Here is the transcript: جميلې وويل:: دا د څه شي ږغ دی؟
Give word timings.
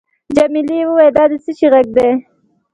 جميلې 0.35 0.79
وويل:: 0.85 1.11
دا 1.17 1.23
د 1.31 1.33
څه 1.43 1.51
شي 1.57 1.67
ږغ 1.71 1.87
دی؟ 1.95 2.09